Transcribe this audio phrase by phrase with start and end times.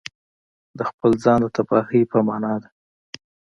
[0.77, 2.69] د خپل ځان د تباهي په معنا ده.